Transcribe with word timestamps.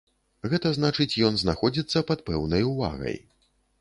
Гэта 0.53 0.69
значыць 0.77 1.19
ён 1.29 1.37
знаходзіцца 1.41 2.03
пад 2.11 2.25
пэўнай 2.31 2.67
увагай. 2.71 3.15